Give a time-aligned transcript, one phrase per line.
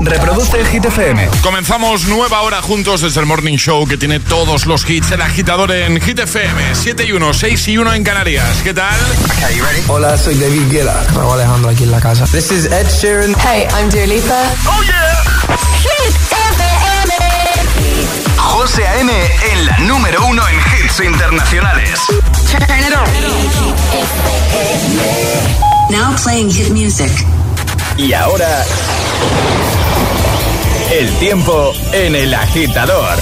[0.00, 1.28] Reproduce el Hit FM.
[1.42, 5.10] Comenzamos nueva hora juntos desde el Morning Show que tiene todos los hits.
[5.12, 6.74] El agitador en Hit FM.
[6.74, 8.58] 7 y 1, 6 y 1 en Canarias.
[8.62, 8.94] ¿Qué tal?
[9.88, 11.04] Hola, soy David Guetta.
[11.14, 12.26] Me Alejandro aquí en la casa.
[12.26, 13.34] This is Ed Sheeran.
[13.40, 14.42] Hey, I'm Dua Lipa.
[14.66, 15.22] ¡Oh, yeah!
[15.82, 17.14] Hit FM.
[18.36, 19.12] José A.M.
[19.52, 22.00] en la número uno en hits internacionales.
[22.50, 23.04] Turn it on.
[25.90, 27.10] Now playing hit music.
[27.96, 28.64] Y ahora...
[30.92, 33.18] El tiempo en el agitador.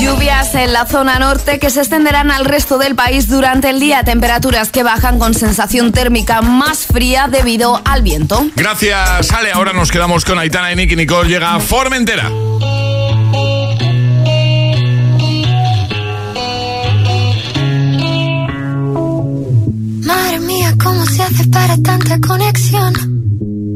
[0.00, 4.04] Lluvias en la zona norte que se extenderán al resto del país durante el día.
[4.04, 8.46] Temperaturas que bajan con sensación térmica más fría debido al viento.
[8.54, 9.52] Gracias, Ale.
[9.52, 11.28] Ahora nos quedamos con Aitana y Nicky Nicole.
[11.28, 12.30] Llega Formentera.
[20.04, 23.27] Madre mía, ¿cómo se hace para tanta conexión?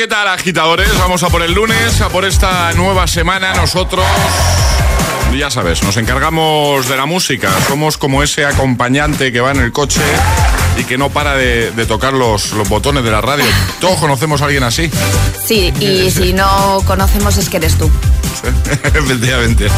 [0.00, 0.88] ¿qué tal, agitadores?
[0.98, 3.52] Vamos a por el lunes, a por esta nueva semana.
[3.52, 4.02] Nosotros,
[5.36, 7.50] ya sabes, nos encargamos de la música.
[7.68, 10.00] Somos como ese acompañante que va en el coche
[10.78, 13.44] y que no para de, de tocar los, los botones de la radio.
[13.78, 14.90] Todos conocemos a alguien así.
[15.44, 17.90] Sí, y si no conocemos es que eres tú.
[18.94, 19.68] Efectivamente.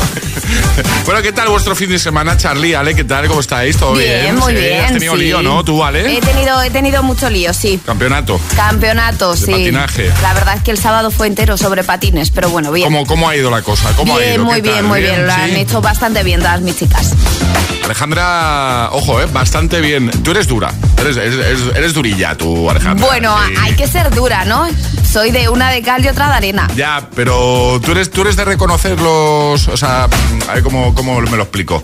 [1.04, 2.74] bueno, ¿qué tal vuestro fin de semana, Charlie?
[2.74, 3.28] Ale, ¿qué tal?
[3.28, 3.76] ¿Cómo estáis?
[3.76, 4.22] ¿Todo bien?
[4.22, 4.84] Bien, muy Sí, bien.
[4.84, 5.20] ¿Has tenido sí.
[5.20, 5.64] lío, no?
[5.64, 6.16] ¿Tú, Ale?
[6.16, 7.80] He tenido, he tenido mucho lío, sí.
[7.84, 8.40] Campeonato.
[8.56, 9.50] Campeonato, sí.
[9.50, 10.10] patinaje.
[10.22, 12.86] La verdad es que el sábado fue entero sobre patines, pero bueno, bien.
[12.86, 13.90] ¿Cómo, ¿Cómo ha ido la cosa?
[13.96, 14.44] ¿Cómo ha bien, ido?
[14.44, 15.26] muy ¿Qué bien, muy bien.
[15.26, 15.56] Lo han ¿Sí?
[15.60, 17.12] hecho bastante bien todas mis chicas.
[17.94, 20.12] Alejandra, ojo, eh, bastante bien.
[20.22, 23.04] Tú eres dura, eres, eres- eres durilla tú, Alejandra.
[23.04, 23.54] Bueno, Sí.
[23.60, 24.68] hay que ser dura, ¿no?
[25.12, 26.68] Soy de una de cal y otra de arena.
[26.76, 29.66] Ya, pero tú eres, tú eres de reconocer los...
[29.66, 31.80] O sea, a ver cómo, cómo me lo explico.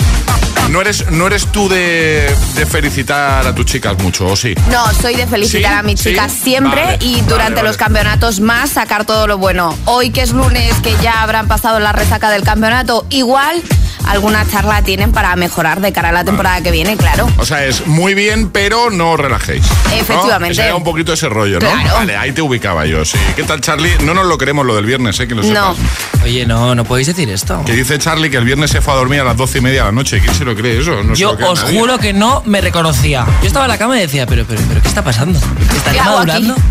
[0.70, 4.54] No eres, no eres tú de, de felicitar a tus chicas mucho, ¿o sí?
[4.70, 5.78] No, soy de felicitar ¿Sí?
[5.78, 6.10] a mis ¿Sí?
[6.10, 7.68] chicas siempre Vale, y vale, durante vale.
[7.68, 9.76] los campeonatos más sacar todo lo bueno.
[9.86, 13.60] Hoy que es lunes, que ya habrán pasado la resaca del campeonato, igual
[14.06, 17.26] alguna charla tienen para mejorar de cara a la temporada que viene, claro.
[17.38, 19.62] O sea, es muy bien, pero no os relajéis.
[19.62, 19.96] ¿no?
[19.96, 20.54] Efectivamente.
[20.54, 21.70] Se haga un poquito ese rollo, ¿no?
[21.70, 21.94] Claro.
[21.94, 23.16] Vale, ahí te ubicaba yo, sí.
[23.34, 23.90] ¿Qué tal, Charlie?
[24.04, 25.26] No nos lo queremos lo del viernes, ¿eh?
[25.26, 25.74] Que lo No.
[25.74, 26.22] sepas.
[26.22, 27.62] Oye, no, no podéis decir esto.
[27.64, 29.80] Que dice Charlie que el viernes se fue a dormir a las doce y media
[29.80, 30.20] de la noche.
[30.20, 31.02] ¿Quién se lo cree eso?
[31.02, 31.78] No Yo cree os nadie.
[31.80, 33.24] juro que no me reconocía.
[33.40, 35.38] Yo estaba en la cama y decía, pero, pero, pero, ¿qué está pasando?
[35.76, 36.52] ¿Estaría ¿Qué hago aquí?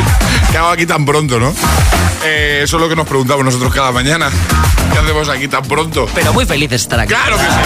[0.50, 1.52] ¿Qué hago aquí tan pronto, no?
[2.24, 4.30] Eh, eso es lo que nos preguntamos nosotros cada mañana.
[4.92, 6.08] ¿Qué hacemos aquí tan pronto?
[6.14, 7.08] Pero muy feliz de estar aquí.
[7.12, 7.58] Claro que sí.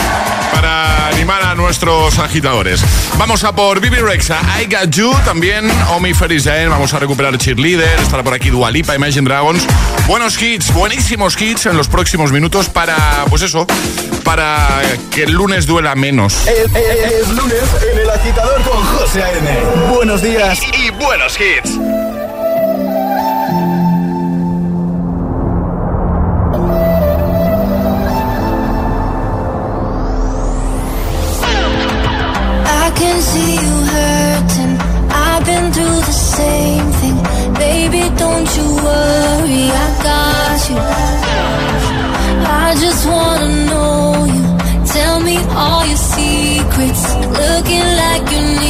[0.53, 2.83] Para animar a nuestros agitadores.
[3.17, 8.01] Vamos a por Bibi Rexa, I Got You, también Omi Ferris vamos a recuperar Cheerleader,
[8.01, 9.63] estará por aquí Dualipa, Imagine Dragons.
[10.07, 12.97] Buenos hits, buenísimos hits en los próximos minutos para,
[13.29, 13.67] pues eso,
[14.25, 14.81] para
[15.11, 16.35] que el lunes duela menos.
[16.47, 17.63] Es, es- es lunes
[17.93, 19.59] en el agitador con José A.M.
[19.95, 21.79] Buenos días y, y buenos hits.
[36.41, 37.19] Same thing.
[37.65, 40.81] Baby, don't you worry, I got you.
[42.65, 44.45] I just wanna know you.
[44.95, 47.03] Tell me all your secrets.
[47.43, 48.70] Looking like you need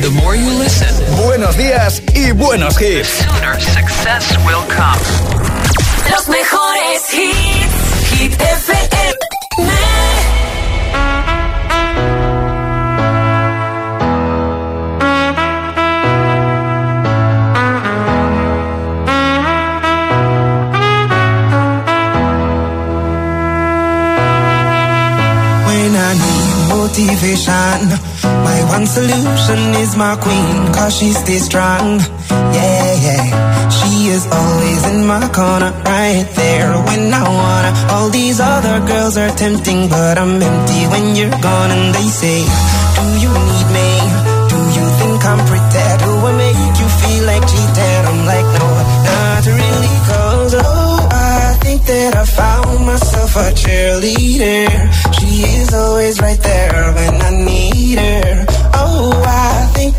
[0.00, 0.88] The more you listen,
[1.26, 3.08] buenos días y buenos hits.
[3.22, 4.98] sooner success will come.
[6.10, 8.10] Los mejores hits.
[8.10, 9.16] Hit FM.
[25.66, 28.29] When I need motivation.
[28.76, 31.98] One solution is my queen, cause she stays strong.
[32.56, 33.68] Yeah, yeah.
[33.68, 37.72] She is always in my corner, right there when I wanna.
[37.92, 41.70] All these other girls are tempting, but I'm empty when you're gone.
[41.76, 42.38] And they say,
[42.96, 43.90] Do you need me?
[44.52, 45.86] Do you think I'm pretty?
[46.04, 48.02] Do I make you feel like cheating?
[48.10, 48.68] I'm like, no,
[49.10, 54.68] not really, cause oh, I think that I found myself a cheerleader.
[55.16, 58.29] She is always right there when I need her.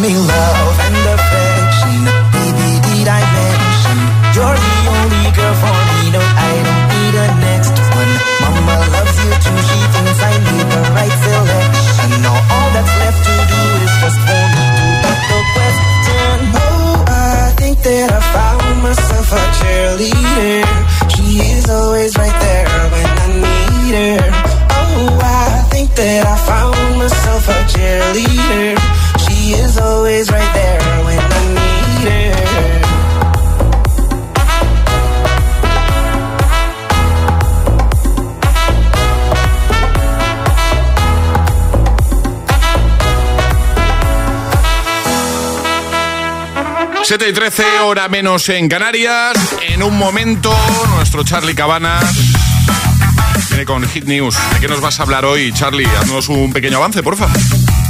[0.00, 2.00] me love and affection.
[2.32, 3.98] Baby, did I mention
[4.32, 6.00] you're the only girl for me?
[6.16, 8.12] No, I don't need a next one.
[8.40, 9.58] Mama loves you too.
[9.68, 12.10] She thinks I made the right selection.
[12.24, 16.36] Now all that's left to do is just for me to put the question.
[16.56, 20.59] Oh, I think that I found myself a cheerleader.
[47.10, 49.36] 7 y 13, hora menos en Canarias.
[49.68, 50.54] En un momento,
[50.94, 51.98] nuestro Charlie Cabana
[53.48, 54.36] viene con Hit News.
[54.54, 55.88] ¿De qué nos vas a hablar hoy, Charlie?
[56.00, 57.26] Haznos un pequeño avance, porfa.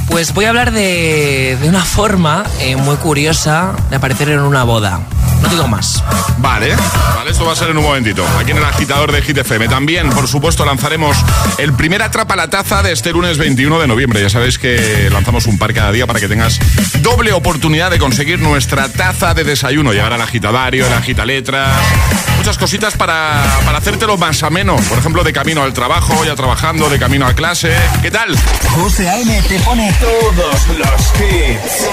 [0.08, 4.64] Pues voy a hablar de, de una forma eh, muy curiosa de aparecer en una
[4.64, 5.00] boda.
[5.42, 6.02] No digo más.
[6.38, 6.74] Vale,
[7.14, 8.26] vale, esto va a ser en un momentito.
[8.38, 9.68] Aquí en el agitador de Hit FM.
[9.68, 11.16] También, por supuesto, lanzaremos
[11.58, 14.20] el primer Atrapa la Taza de este lunes 21 de noviembre.
[14.20, 16.58] Ya sabéis que lanzamos un par cada día para que tengas
[17.00, 19.92] doble oportunidad de conseguir nuestra taza de desayuno.
[19.92, 21.70] Llegar al agitadario, el agita letras.
[22.40, 24.74] Muchas cositas para, para hacértelo más ameno.
[24.88, 27.70] Por ejemplo, de camino al trabajo, ya trabajando, de camino a clase.
[28.00, 28.34] ¿Qué tal?
[28.70, 29.42] José A.M.
[29.46, 31.86] te pone todos los hits.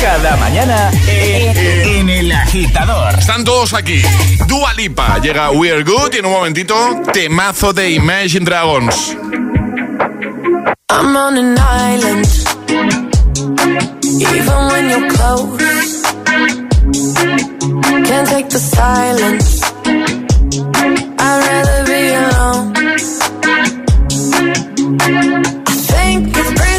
[0.00, 3.18] Cada mañana en, en el agitador.
[3.18, 4.00] Están todos aquí.
[4.46, 6.74] Dua Lipa llega We're Good y en un momentito
[7.12, 9.14] temazo de Imagine Dragons.
[10.90, 12.26] I'm on an island.
[14.18, 16.17] Even when you're close,
[18.08, 19.62] can't take the silence.
[21.26, 22.66] I'd rather be alone.
[25.66, 26.77] I think it's pretty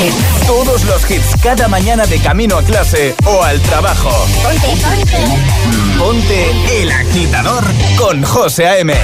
[0.00, 4.10] todos, todos los hits cada mañana de camino a clase o al trabajo.
[4.42, 5.98] Ponte, ponte.
[5.98, 7.64] Ponte el agitador
[7.96, 8.94] con José A.M.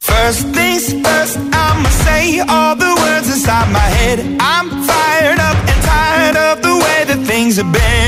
[0.00, 4.18] First things first, I'ma say all the words inside my head.
[4.40, 8.07] I'm fired up and tired of the way that things have been.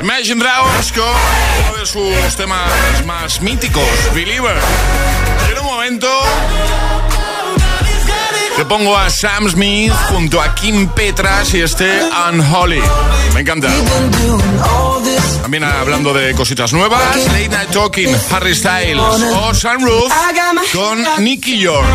[0.00, 1.04] Imagine Dragons con
[1.68, 2.70] uno de sus temas
[3.04, 3.84] más míticos,
[4.14, 4.56] Believer.
[5.50, 6.08] En un momento
[8.56, 12.82] que pongo a Sam Smith junto a Kim Petras y este Unholy.
[13.34, 13.68] Me encanta.
[15.42, 20.12] También hablando de cositas nuevas, Late Night Talking, Harry Styles o Sunroof
[20.72, 21.86] con Nicky York.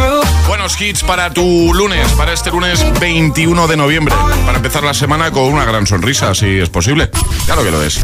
[0.47, 4.15] Buenos hits para tu lunes, para este lunes 21 de noviembre.
[4.45, 7.09] Para empezar la semana con una gran sonrisa, si es posible.
[7.45, 8.03] Claro que lo es.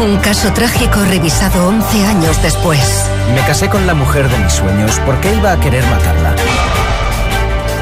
[0.00, 3.06] Un caso trágico revisado 11 años después.
[3.34, 4.98] Me casé con la mujer de mis sueños.
[5.00, 6.34] ¿Por qué iba a querer matarla?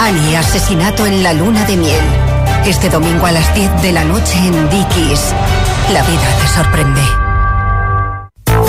[0.01, 2.05] Annie, asesinato en la luna de miel.
[2.67, 5.35] Este domingo a las 10 de la noche en Dickies.
[5.93, 7.30] La vida te sorprende.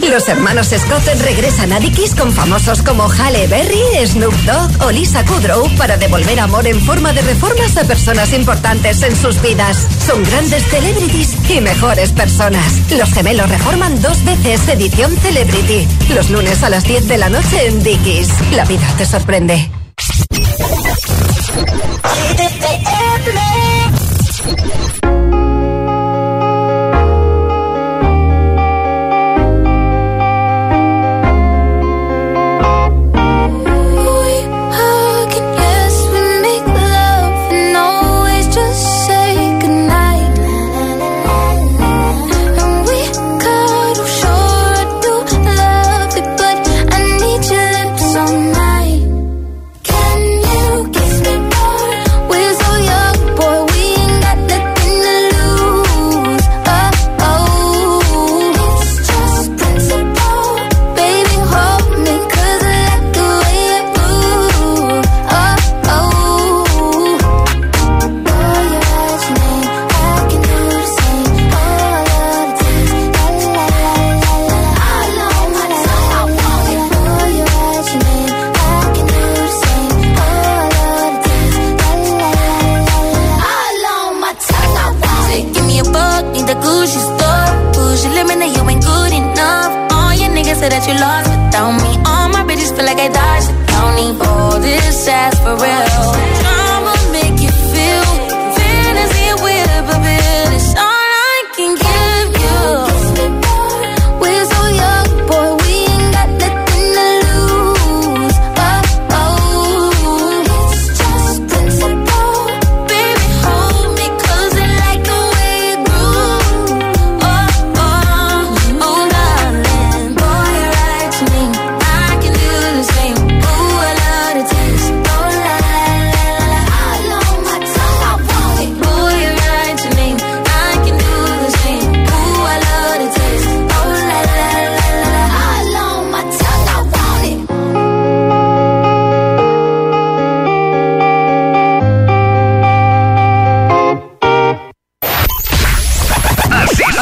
[0.00, 5.24] Los hermanos Scott regresan a Dickies con famosos como Halle Berry, Snoop Dogg o Lisa
[5.24, 9.86] Kudrow para devolver amor en forma de reformas a personas importantes en sus vidas.
[10.06, 12.90] Son grandes celebrities y mejores personas.
[12.90, 15.86] Los gemelos reforman dos veces edición Celebrity.
[16.14, 18.28] Los lunes a las 10 de la noche en Dickies.
[18.52, 19.70] La vida te sorprende.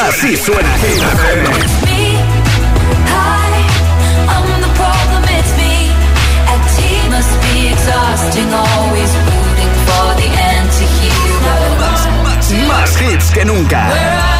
[0.09, 1.49] Así suena Hit FM.
[12.67, 14.39] Más hits que nunca.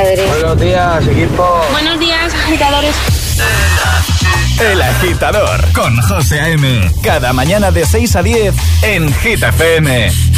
[0.00, 0.28] agitadores.
[0.28, 1.60] Buenos días, equipo.
[1.72, 2.94] Buenos días, agitadores.
[4.60, 6.90] El agitador con José A.M.
[7.02, 10.29] Cada mañana de 6 a 10 en Gita FM.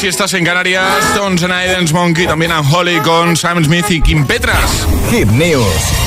[0.00, 1.04] Si estás en Canarias.
[1.10, 4.86] Stones and Idens Monkey, también a Holly con Sam Smith y Kim Petras.
[5.10, 5.99] Hit News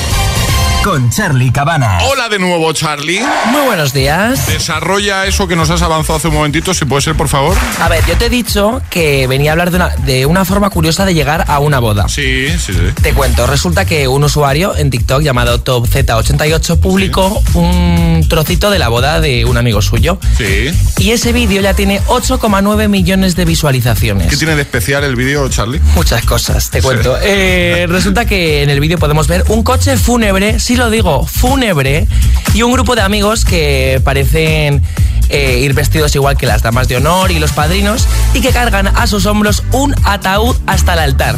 [0.84, 2.00] con Charlie Cabana.
[2.10, 3.22] Hola de nuevo, Charlie.
[3.50, 4.46] Muy buenos días.
[4.48, 7.56] Desarrolla eso que nos has avanzado hace un momentito, si puede ser, por favor.
[7.80, 10.68] A ver, yo te he dicho que venía a hablar de una, de una forma
[10.68, 12.06] curiosa de llegar a una boda.
[12.08, 13.02] Sí, sí, sí.
[13.02, 18.88] Te cuento, resulta que un usuario en TikTok llamado TopZ88 publicó un trocito de la
[18.88, 20.18] boda de un amigo suyo.
[20.36, 20.70] Sí.
[20.98, 24.28] Y ese vídeo ya tiene 8,9 millones de visualizaciones.
[24.28, 25.80] ¿Qué tiene de especial el vídeo, Charlie?
[25.94, 27.16] Muchas cosas, te cuento.
[27.22, 32.06] Eh, resulta que en el vídeo podemos ver un coche fúnebre, lo digo, fúnebre,
[32.54, 34.82] y un grupo de amigos que parecen
[35.28, 38.88] eh, ir vestidos igual que las damas de honor y los padrinos, y que cargan
[38.88, 41.36] a sus hombros un ataúd hasta el altar.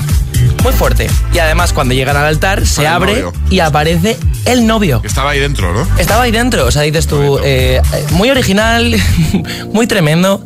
[0.63, 1.09] Muy fuerte.
[1.33, 3.33] Y además cuando llegan al altar se abre novio.
[3.51, 5.01] y aparece el novio.
[5.05, 5.87] Estaba ahí dentro, ¿no?
[5.99, 8.97] Estaba ahí dentro, o sea, dices tú, eh, muy original,
[9.73, 10.43] muy tremendo,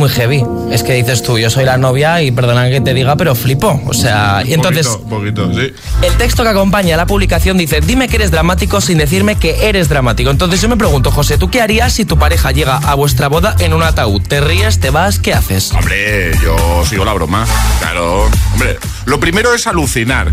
[0.00, 0.42] muy heavy.
[0.70, 3.80] Es que dices tú, yo soy la novia y perdona que te diga, pero flipo.
[3.86, 5.72] O sea, y entonces poquito, poquito, sí.
[6.02, 9.90] el texto que acompaña la publicación dice, dime que eres dramático sin decirme que eres
[9.90, 10.30] dramático.
[10.30, 13.54] Entonces yo me pregunto, José, ¿tú qué harías si tu pareja llega a vuestra boda
[13.58, 14.22] en un ataúd?
[14.22, 15.72] ¿Te ríes, te vas, qué haces?
[15.72, 17.46] Hombre, yo sigo la broma.
[17.80, 18.30] Claro.
[18.54, 20.30] Hombre, lo primero es alucinar.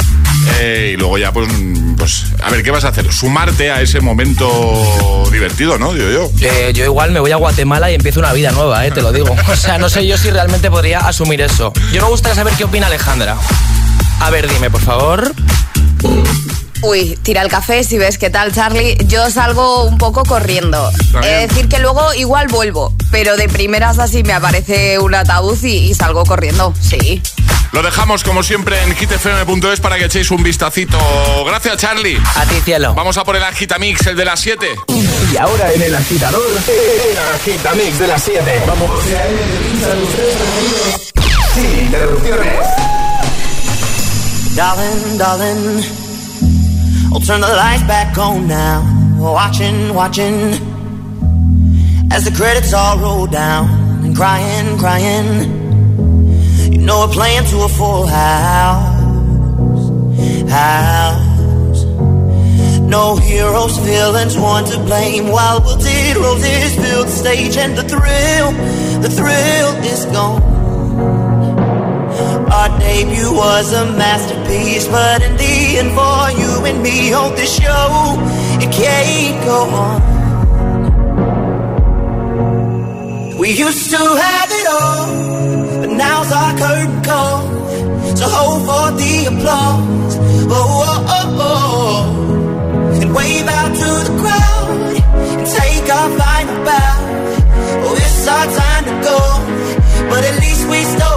[0.60, 1.50] Eh, y luego ya, pues,
[1.98, 3.12] pues, a ver, ¿qué vas a hacer?
[3.12, 5.94] Sumarte a ese momento divertido, ¿no?
[5.94, 6.32] Digo yo.
[6.42, 9.12] Eh, yo igual me voy a Guatemala y empiezo una vida nueva, eh, te lo
[9.12, 9.36] digo.
[9.58, 11.74] O sea, no sé yo si realmente podría asumir eso.
[11.92, 13.36] Yo me gustaría saber qué opina Alejandra.
[14.20, 15.34] A ver, dime, por favor.
[16.84, 18.96] Uy, tira el café si ves qué tal, Charlie.
[19.08, 20.92] Yo salgo un poco corriendo.
[21.24, 25.90] Es decir, que luego igual vuelvo, pero de primeras así me aparece un ataúd y,
[25.90, 26.72] y salgo corriendo.
[26.80, 27.24] Sí.
[27.72, 30.98] Lo dejamos, como siempre, en hitfm.es para que echéis un vistacito.
[31.46, 32.18] Gracias, Charlie.
[32.36, 32.94] A ti, cielo.
[32.96, 34.68] Vamos a por el Agitamix, el de las 7.
[35.32, 38.64] Y ahora en el agitador, el agitamix de las 7.
[38.68, 38.90] Vamos.
[41.54, 42.66] Sin interrupciones.
[44.56, 45.84] Darling, darling,
[47.14, 48.82] I'll turn the lights back on now.
[49.20, 50.54] Watching, watching,
[52.12, 53.70] as the credits all roll down.
[54.04, 55.67] And crying, crying,
[56.88, 58.96] know we're playing to a full house.
[60.50, 61.84] House.
[62.96, 65.28] No heroes, villains, one to blame.
[65.28, 68.52] While we wilted roses fill the stage, and the thrill,
[69.02, 70.42] the thrill is gone.
[72.58, 77.54] Our debut was a masterpiece, but in the end, for you and me, on this
[77.62, 78.16] show,
[78.64, 80.02] it can't go on.
[83.38, 85.27] We used to have it all,
[85.98, 87.42] now's our curtain call.
[88.20, 90.14] So hold for the applause,
[90.50, 93.02] oh, oh, oh, oh.
[93.02, 94.68] and wave out to the crowd
[95.38, 96.96] and take our final bow.
[97.86, 99.20] Oh, it's our time to go,
[100.10, 101.17] but at least we stole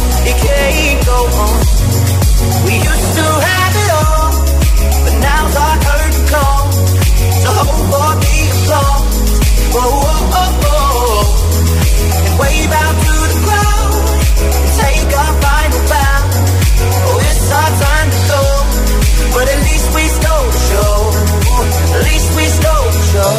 [0.29, 1.57] it can't go on.
[2.65, 4.29] We used to have it all,
[5.03, 6.63] but now's our curtain call.
[7.41, 7.51] So
[8.21, 9.09] the applause.
[9.73, 10.11] Whoa.
[12.21, 13.93] And wave out to the crowd.
[14.41, 16.19] And take our final bow.
[17.07, 18.41] Oh, it's our time to go.
[19.33, 20.93] But at least we stole show.
[21.95, 23.33] At least we stole show.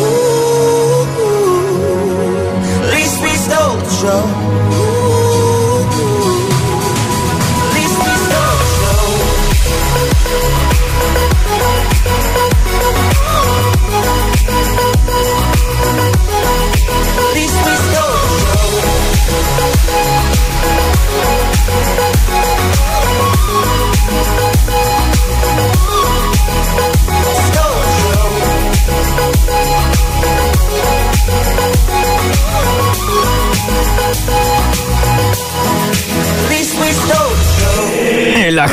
[0.00, 1.04] Ooh,
[2.82, 4.59] at least we stole show.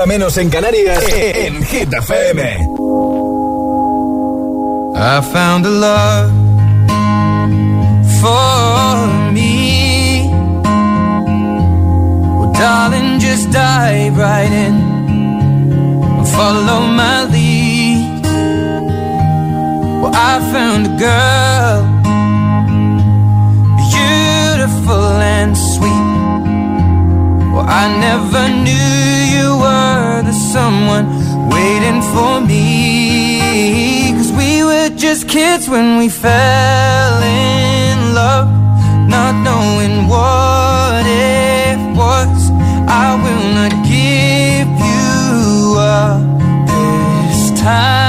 [0.00, 2.42] hora menos en Canarias, en Hit FM.
[4.96, 6.30] I found a love
[8.22, 10.26] for me.
[12.38, 14.74] Well, darling, just dive right in
[16.18, 18.22] and follow my lead.
[20.00, 22.00] Well, I found a girl.
[23.92, 26.08] beautiful and sweet.
[27.52, 28.99] Well, I never knew
[30.52, 31.06] someone
[31.48, 34.10] waiting for me.
[34.16, 38.48] Cause we were just kids when we fell in love,
[39.08, 42.50] not knowing what it was.
[43.04, 46.20] I will not give you up
[46.66, 47.99] this time.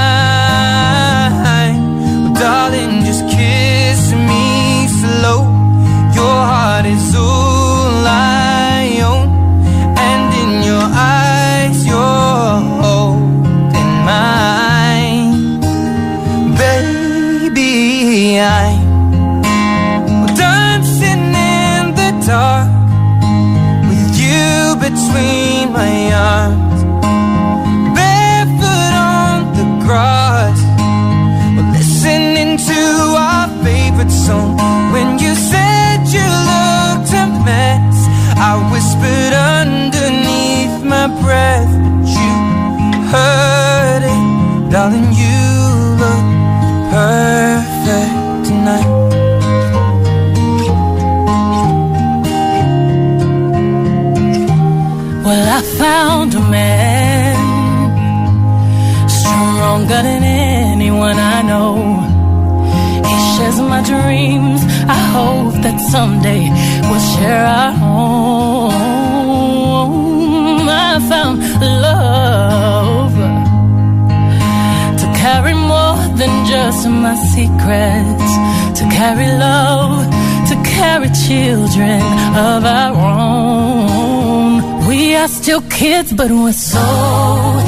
[44.72, 45.40] Darling, you
[46.00, 46.26] look
[46.96, 48.90] perfect tonight.
[55.24, 57.32] Well, I found a man
[59.08, 61.74] Stronger than anyone I know.
[63.08, 64.60] He shares my dreams.
[64.88, 66.50] I hope that someday
[66.88, 68.72] we'll share our home.
[70.68, 72.81] I found love.
[76.16, 78.30] Than just my secrets,
[78.78, 80.04] to carry love,
[80.50, 82.00] to carry children
[82.50, 84.86] of our own.
[84.88, 86.86] We are still kids, but we're so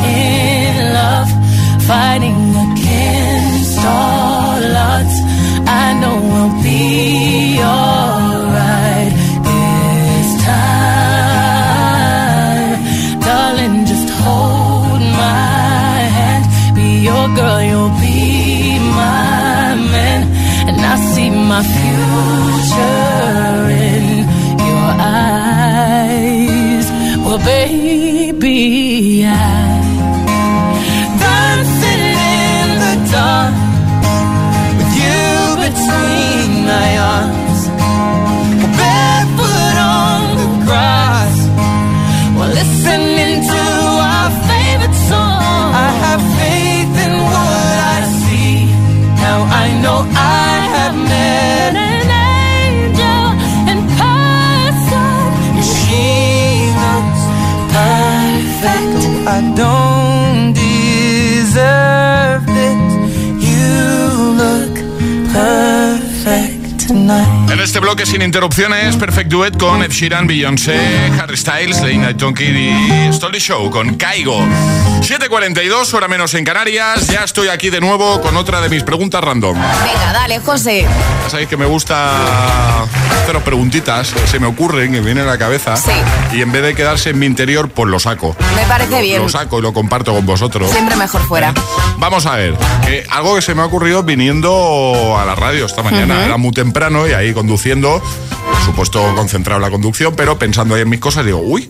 [0.04, 1.30] in love,
[1.90, 5.16] fighting against all odds.
[5.66, 7.23] I know we'll be
[67.74, 73.08] este bloque sin interrupciones, Perfect Duet con Ed Sheeran, Beyoncé, Harry Styles, Night Donkey y
[73.08, 74.38] Story Show con Caigo.
[75.00, 77.08] 7.42, hora menos en Canarias.
[77.08, 79.56] Ya estoy aquí de nuevo con otra de mis preguntas random.
[79.56, 80.82] Venga, dale, José.
[81.24, 82.86] Ya sabéis que me gusta
[83.24, 85.76] haceros preguntitas se me ocurren, que vienen a la cabeza.
[85.78, 85.92] Sí.
[86.34, 88.36] Y en vez de quedarse en mi interior, pues lo saco.
[88.54, 89.22] Me parece bien.
[89.22, 90.70] Lo saco y lo comparto con vosotros.
[90.70, 91.54] Siempre mejor fuera.
[91.96, 92.54] Vamos a ver,
[92.84, 96.22] que algo que se me ha ocurrido viniendo a la radio esta mañana.
[96.22, 98.02] Era muy temprano y ahí conduciendo,
[98.52, 101.66] por supuesto concentrado en la conducción, pero pensando ahí en mis cosas, digo, uy,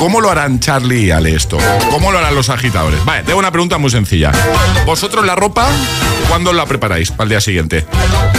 [0.00, 1.58] ¿cómo lo harán Charlie y Ale esto?
[1.90, 3.04] ¿Cómo lo harán los agitadores?
[3.04, 4.32] Vale, tengo una pregunta muy sencilla.
[4.86, 5.68] ¿Vosotros la ropa,
[6.26, 7.84] cuándo la preparáis para el día siguiente?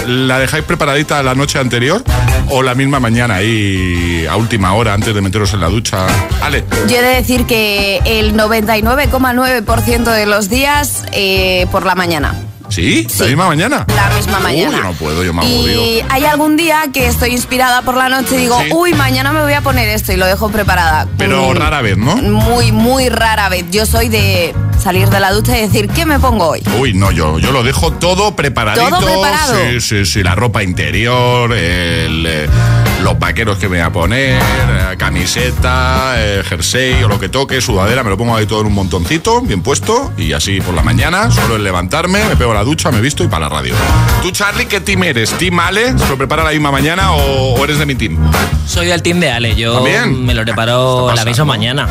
[0.08, 2.04] ¿La dejáis preparadita la noche anterior
[2.50, 6.08] o la misma mañana ahí a última hora antes de meteros en la ducha?
[6.42, 6.66] Ale.
[6.88, 12.34] Yo he de decir que el 99,9% de los días eh, por la mañana.
[12.72, 13.06] ¿Sí?
[13.20, 13.86] ¿La misma mañana?
[13.94, 14.70] La misma mañana.
[14.70, 15.82] Uy, yo no puedo, yo me agobio.
[15.86, 18.70] Y hay algún día que estoy inspirada por la noche y digo, Sí.
[18.74, 21.08] uy, mañana me voy a poner esto y lo dejo preparada.
[21.18, 22.16] Pero Mm, rara vez, ¿no?
[22.16, 23.66] Muy, muy rara vez.
[23.72, 26.64] Yo soy de salir de la ducha y decir, ¿qué me pongo hoy?
[26.80, 28.88] Uy, no, yo, yo lo dejo todo preparadito.
[28.90, 29.56] ¿Todo preparado?
[29.72, 32.50] Sí, sí, sí, la ropa interior, el, eh,
[33.04, 37.62] los vaqueros que me voy a poner, eh, camiseta, eh, jersey o lo que toque,
[37.62, 40.84] sudadera, me lo pongo ahí todo en un montoncito, bien puesto, y así por la
[40.84, 43.74] mañana, solo el levantarme, me pego la ducha, me visto y para la radio.
[44.22, 45.32] ¿Tú, Charlie, qué team eres?
[45.32, 45.98] ¿Team Ale?
[45.98, 48.18] ¿Se lo prepara la misma mañana o, o eres de mi team?
[48.68, 50.26] Soy del team de Ale, yo ¿También?
[50.26, 51.88] me lo preparo la misma mañana.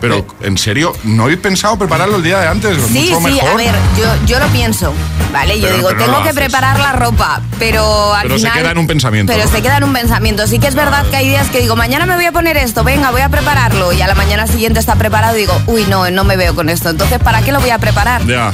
[0.00, 0.92] Pero, ¿en serio?
[1.04, 2.78] ¿No habéis pensado prepararlo el día de antes?
[2.86, 3.50] Sí, Mucho sí, mejor.
[3.50, 4.92] a ver, yo, yo lo pienso,
[5.32, 5.56] ¿vale?
[5.58, 6.40] Yo Pero- digo, pero no tengo que haces.
[6.44, 8.58] preparar la ropa, pero al Pero se final...
[8.58, 9.32] queda en un pensamiento.
[9.32, 10.46] Pero se queda en un pensamiento.
[10.48, 12.82] Sí que es verdad que hay días que digo, mañana me voy a poner esto,
[12.82, 13.92] venga, voy a prepararlo.
[13.92, 16.70] Y a la mañana siguiente está preparado y digo, uy, no, no me veo con
[16.70, 16.88] esto.
[16.88, 18.22] Entonces, ¿para qué lo voy a preparar?
[18.22, 18.50] Ya,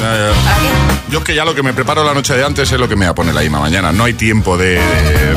[0.00, 0.32] ya, ya.
[1.08, 2.96] Yo es que ya lo que me preparo la noche de antes es lo que
[2.96, 3.92] me voy a poner la misma mañana.
[3.92, 4.80] No hay tiempo de,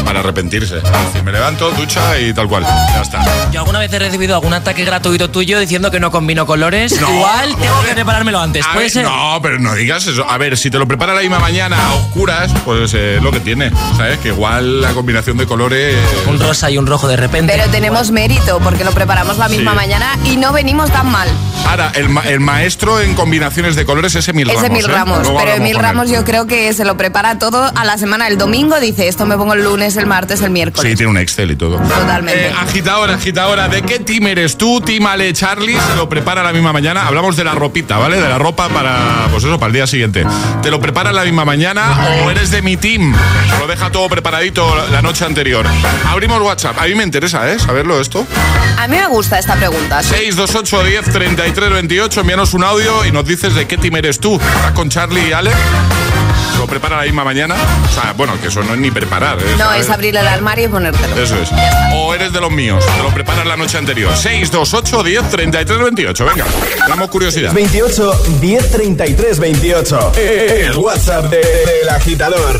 [0.03, 0.81] para arrepentirse.
[1.23, 2.63] Me levanto, ducha y tal cual.
[2.63, 3.23] Ya está.
[3.51, 6.99] Yo alguna vez he recibido algún ataque gratuito tuyo diciendo que no combino colores.
[6.99, 8.65] No, Igual tengo que preparármelo antes.
[8.65, 9.03] ¿Puede ver, ser?
[9.05, 10.27] No, pero no digas eso.
[10.27, 13.31] A ver, si te lo prepara la misma mañana a oscuras, pues eh, es lo
[13.31, 13.71] que tiene.
[13.95, 14.17] ¿Sabes?
[14.17, 15.98] Que igual la combinación de colores.
[16.27, 17.53] Un rosa y un rojo de repente.
[17.55, 19.75] Pero tenemos mérito porque lo preparamos la misma Sí.
[19.75, 21.27] mañana y no venimos tan mal.
[21.67, 24.69] Ahora, el, ma- el maestro en combinaciones de colores es Emil Es Ramos.
[24.69, 24.93] Emil ¿eh?
[24.93, 25.75] Ramos, pero Emil.
[25.77, 28.27] Ramos yo creo que se lo prepara todo a la semana.
[28.27, 30.91] El domingo dice, esto me pongo el lunes, el martes, el miércoles.
[30.91, 31.77] Sí, tiene un Excel y todo.
[31.77, 32.47] Totalmente.
[32.47, 34.81] Eh, agitadora, agitadora, ¿de qué team eres tú?
[34.81, 37.05] Team Ale Charlie, se lo prepara la misma mañana.
[37.07, 38.19] Hablamos de la ropita, ¿vale?
[38.21, 40.25] De la ropa para, pues eso, para el día siguiente.
[40.61, 43.13] ¿Te lo prepara la misma mañana o eres de mi team?
[43.53, 45.65] Se lo deja todo preparadito la noche anterior.
[46.07, 46.77] Abrimos WhatsApp.
[46.79, 47.59] A mí me interesa, ¿eh?
[47.59, 48.25] Saberlo esto.
[48.77, 50.01] A mí me gusta esta pregunta.
[50.03, 50.09] sí.
[50.15, 52.21] 628 10 33 28.
[52.21, 54.35] Envíanos un audio y nos dices de qué team eres tú.
[54.35, 55.51] ¿Estás con Charlie y Ale?
[56.51, 57.55] ¿Se lo prepara la misma mañana?
[57.89, 59.37] O sea, bueno, que eso no es ni preparar.
[59.39, 59.45] ¿eh?
[59.57, 59.85] No, ¿sabes?
[59.85, 61.15] es abrir el armario y ponértelo.
[61.21, 61.49] Eso es.
[61.93, 64.15] O eres de los míos, te lo preparas la noche anterior.
[64.15, 66.25] 628 10 33 28.
[66.25, 66.45] Venga,
[66.87, 67.53] damos curiosidad.
[67.53, 70.11] 28 10 33 28.
[70.17, 72.59] El WhatsApp de- del agitador.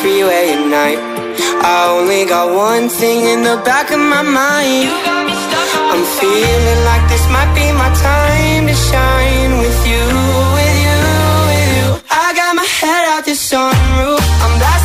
[0.00, 1.00] freeway at night.
[1.74, 4.88] I only got one thing in the back of my mind.
[5.92, 10.04] I'm feeling like this might be my time to shine with you,
[10.56, 11.00] with you,
[11.50, 11.86] with you.
[12.24, 14.24] I got my head out the sunroof.
[14.44, 14.77] I'm blasting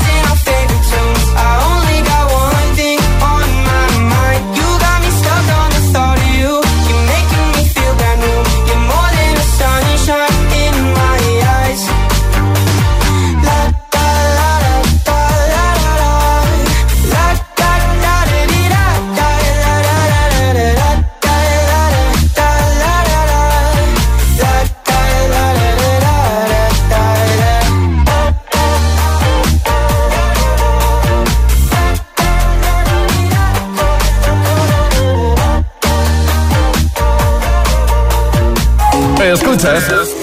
[39.64, 40.14] Escuchas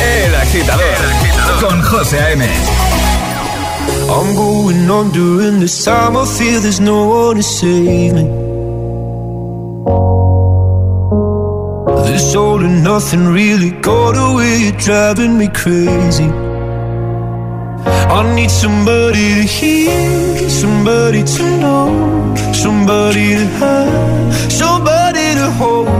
[0.00, 2.46] El Agitador con José A.M.
[4.08, 6.16] I'm going on during this time.
[6.16, 8.24] I feel there's no one to save me.
[12.06, 14.72] This all and nothing really got away.
[14.78, 16.30] Driving me crazy.
[17.84, 25.99] I need somebody to hear, somebody to know, somebody to have, somebody to hold.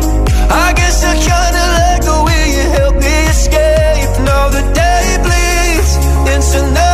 [6.53, 6.90] listen up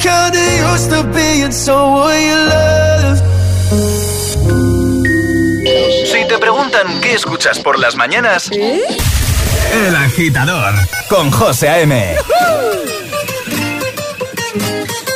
[0.00, 0.40] kinda
[0.72, 3.20] used to being someone you love.
[6.10, 10.74] Si te preguntan qué escuchas por las mañanas, El Agitador
[11.08, 12.16] con José A.M.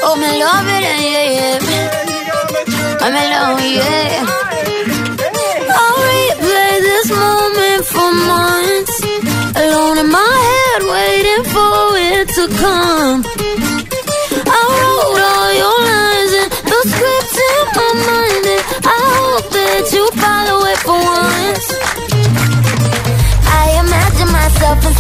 [0.07, 1.95] Oh, me love it, yeah, yeah.
[3.01, 3.94] I'm alone, yeah.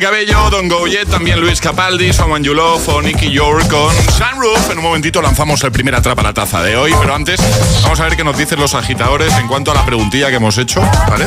[0.00, 4.70] Cabello, Don Go Yet, también Luis Capaldi, Someone You Love o Nicky York con Sunroof.
[4.70, 7.38] En un momentito lanzamos el primer atrapa la taza de hoy, pero antes
[7.82, 10.56] vamos a ver qué nos dicen los agitadores en cuanto a la preguntilla que hemos
[10.56, 11.26] hecho, ¿vale?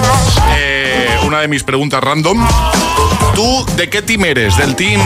[0.58, 0.83] Eh,
[1.26, 2.46] una de mis preguntas random.
[3.36, 4.58] ¿Tú de qué team eres?
[4.58, 5.02] ¿Del team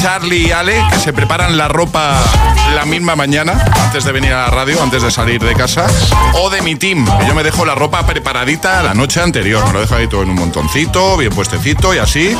[0.00, 2.22] Charlie y Ale que se preparan la ropa
[2.72, 5.86] la misma mañana antes de venir a la radio, antes de salir de casa?
[6.34, 7.04] ¿O de mi team?
[7.18, 9.66] Que yo me dejo la ropa preparadita la noche anterior.
[9.66, 12.36] Me lo dejo ahí todo en un montoncito, bien puestecito y así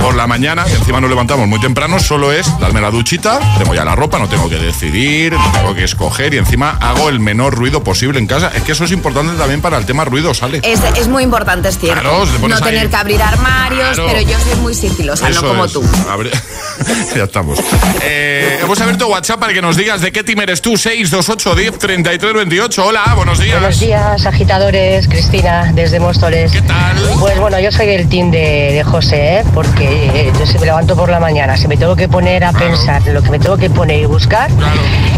[0.00, 3.74] por la mañana, que encima nos levantamos muy temprano, solo es darme la duchita, tengo
[3.74, 7.20] ya la ropa, no tengo que decidir, no tengo que escoger y encima hago el
[7.20, 8.50] menor ruido posible en casa.
[8.54, 10.60] Es que eso es importante también para el tema ruido, sale.
[10.62, 12.00] Es, es muy importante, es cierto.
[12.00, 12.67] Claro, te no pones ahí.
[12.70, 14.06] Tener que abrir armarios, Claro.
[14.12, 15.72] pero yo soy muy sigilosa, Eso no como es.
[15.72, 15.82] tú.
[16.10, 16.30] Abre-
[17.16, 17.58] ya estamos.
[18.02, 20.76] Eh, hemos abierto WhatsApp para que nos digas de qué team eres tú.
[20.76, 22.86] 628 10 33 28.
[22.86, 23.58] Hola, buenos días.
[23.60, 25.08] Buenos días, agitadores.
[25.08, 26.52] Cristina, desde Móstoles.
[26.52, 26.96] ¿Qué tal?
[27.18, 29.44] Pues bueno, yo soy del team de, de José, ¿eh?
[29.54, 33.02] porque yo si me levanto por la mañana, si me tengo que poner a pensar
[33.08, 34.50] lo que me tengo que poner y buscar,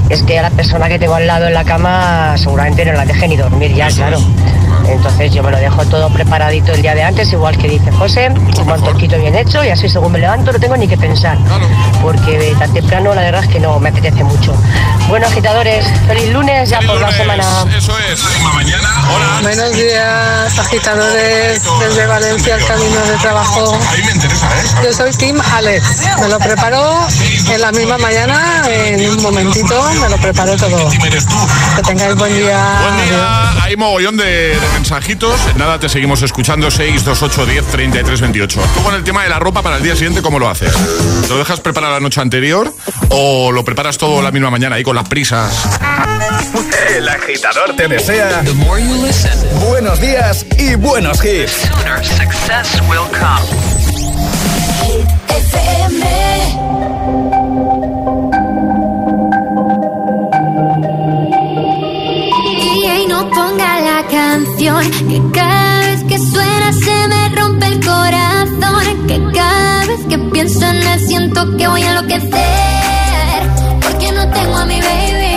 [0.09, 3.05] es que a la persona que tengo al lado en la cama seguramente no la
[3.05, 4.21] deje ni dormir ya, claro.
[4.89, 8.31] Entonces yo me lo dejo todo preparadito el día de antes, igual que dice José,
[8.31, 11.39] un mantoquito bien hecho y así según me levanto no tengo ni que pensar,
[12.03, 14.55] porque tan temprano la verdad es que no me apetece mucho.
[15.09, 17.45] Bueno, agitadores, feliz lunes ya por la semana.
[17.77, 18.21] Eso es.
[18.55, 18.89] mañana.
[19.13, 19.39] Hola.
[19.43, 23.77] Buenos días, agitadores desde Valencia, el camino de trabajo.
[23.91, 24.85] Ahí me interesa, ¿eh?
[24.85, 26.03] Yo soy Team Alex.
[26.21, 27.07] Me lo preparo
[27.49, 30.91] en la misma mañana, en un momentito, me lo preparo todo.
[30.91, 32.79] Que tengáis buen día.
[32.83, 33.63] Buen día.
[33.63, 35.39] Hay mogollón de mensajitos.
[35.57, 36.71] Nada, te seguimos escuchando.
[36.71, 38.61] 628 10 33 28.
[38.75, 40.73] Tú con el tema de la ropa para el día siguiente, ¿cómo lo haces?
[41.23, 42.75] ¿Te lo dejas preparar la noche anterior
[43.11, 45.69] o lo preparas todo la misma mañana ahí con las prisas?
[46.97, 48.43] El agitador te desea
[49.69, 51.53] buenos días y buenos hits.
[51.53, 53.61] Sooner success will come.
[64.71, 70.19] Canción que cada vez que suena se me rompe el corazón que cada vez que
[70.19, 73.43] pienso en él siento que voy a enloquecer
[73.81, 75.37] porque no tengo a mi baby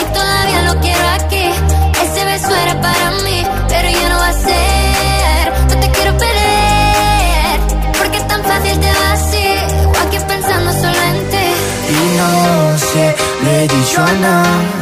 [0.00, 1.44] y todavía lo quiero aquí
[2.02, 7.60] ese beso era para mí pero ya no va a ser no te quiero perder
[7.98, 9.46] porque es tan fácil te va así
[9.86, 11.46] o aquí pensando solo en ti.
[11.88, 14.81] Y no sé, le he dicho a nadie,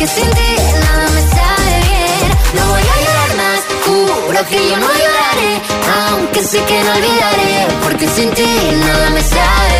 [0.00, 2.30] Porque sin ti nada me sabe bien.
[2.54, 3.60] No voy a llorar más.
[3.84, 5.60] Juro que yo no lloraré.
[6.08, 7.66] Aunque sé que no olvidaré.
[7.82, 8.46] Porque sin ti
[8.80, 9.79] nada me sabe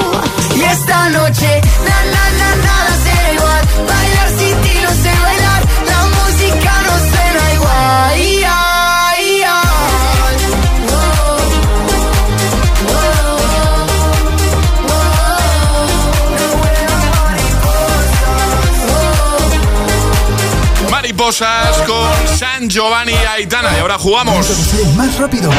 [21.31, 23.69] Mariposas con San Giovanni Aitana.
[23.77, 24.49] Y ahora jugamos.
[24.97, 25.49] Más rápido.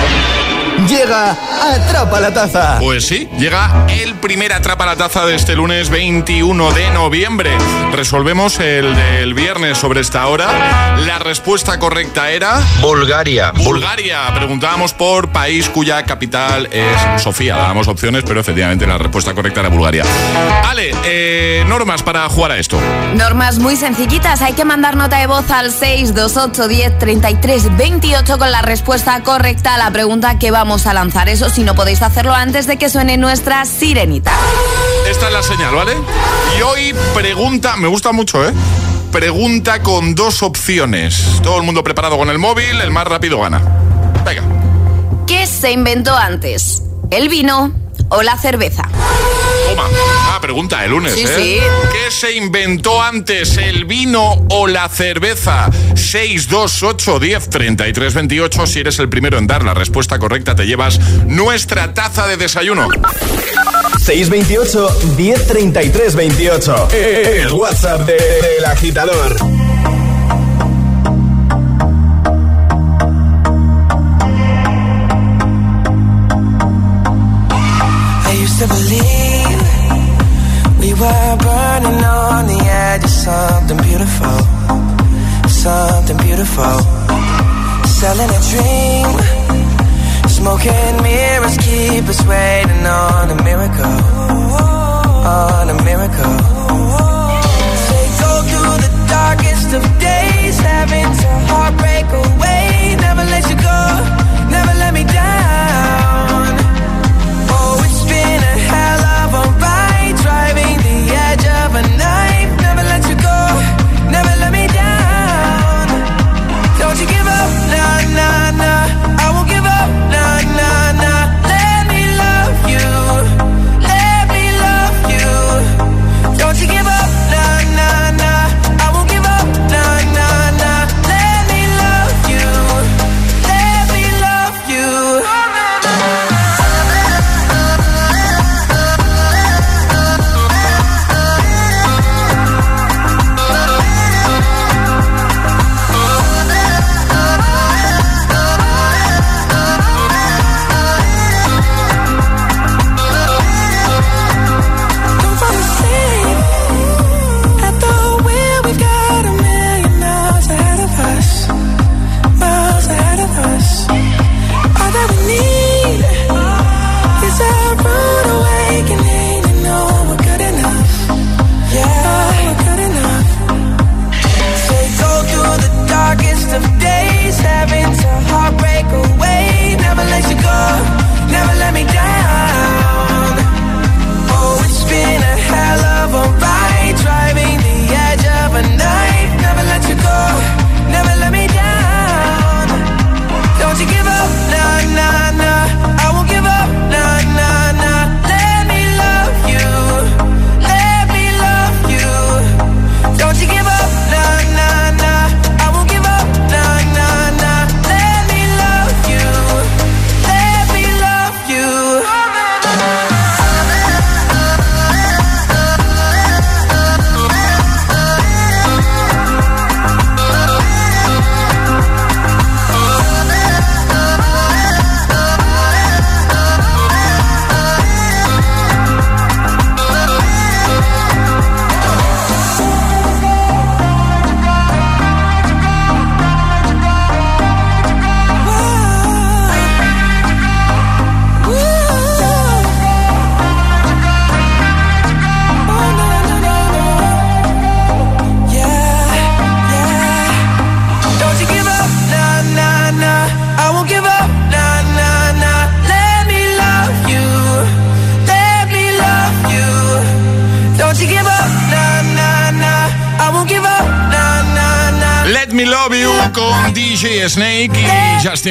[0.89, 2.79] Llega Atrapa la Taza.
[2.81, 7.57] Pues sí, llega el primer Atrapa la Taza de este lunes 21 de noviembre.
[7.93, 10.97] Resolvemos el del viernes sobre esta hora.
[11.07, 12.61] La respuesta correcta era...
[12.81, 13.53] Bulgaria.
[13.53, 14.23] Bulgaria.
[14.35, 17.57] Preguntábamos por país cuya capital es Sofía.
[17.57, 20.05] Dábamos opciones, pero efectivamente la respuesta correcta era Bulgaria.
[20.69, 22.79] Ale, eh, normas para jugar a esto.
[23.15, 24.43] Normas muy sencillitas.
[24.43, 29.75] Hay que mandar nota de voz al 628 10 33 28 con la respuesta correcta
[29.75, 31.29] a la pregunta que vamos a lanzar.
[31.29, 34.31] Eso si no podéis hacerlo antes de que suene nuestra sirenita.
[35.11, 35.97] Esta es la señal, ¿vale?
[36.57, 38.53] Y hoy pregunta, me gusta mucho, ¿eh?
[39.11, 41.41] Pregunta con dos opciones.
[41.43, 43.61] Todo el mundo preparado con el móvil, el más rápido gana.
[44.25, 44.45] Venga.
[45.27, 46.85] ¿Qué se inventó antes?
[47.11, 47.73] ¿El vino
[48.11, 48.85] o la cerveza?
[49.73, 49.89] Toma.
[50.29, 51.29] Ah, pregunta el lunes, Sí, ¿eh?
[51.35, 51.59] sí.
[51.93, 55.71] ¿Qué se inventó antes, el vino o la cerveza?
[55.95, 58.67] 628 10 33 28.
[58.67, 62.87] Si eres el primero en dar la respuesta correcta, te llevas nuestra taza de desayuno.
[63.99, 66.89] 628 1033 28.
[66.93, 68.13] El WhatsApp de-
[68.55, 69.37] del agitador.
[83.23, 84.39] Something beautiful,
[85.47, 86.77] something beautiful.
[87.87, 89.11] Selling a dream,
[90.27, 93.99] smoking mirrors keep us waiting on a miracle,
[95.23, 96.37] on a miracle.
[97.87, 102.97] Say go through the darkest of days, having to heartbreak away.
[103.07, 103.81] Never let you go,
[104.51, 105.72] never let me down.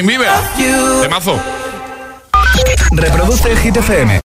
[0.02, 0.31] Justin Bieber.